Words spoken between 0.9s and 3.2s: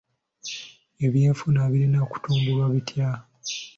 Ebyenfuna birina kutumbulwa bitya?